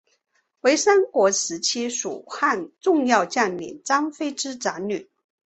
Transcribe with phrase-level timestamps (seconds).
[0.61, 5.11] 为三国时期蜀汉重要将领张飞之长女。